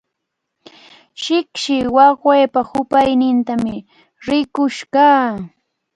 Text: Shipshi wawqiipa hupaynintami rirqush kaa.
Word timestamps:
Shipshi 1.21 1.75
wawqiipa 1.95 2.61
hupaynintami 2.69 3.75
rirqush 4.27 4.81
kaa. 4.93 5.29